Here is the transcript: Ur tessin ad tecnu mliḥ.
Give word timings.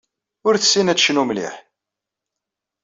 Ur 0.47 0.55
tessin 0.57 0.91
ad 0.91 0.97
tecnu 0.97 1.23
mliḥ. 1.27 1.55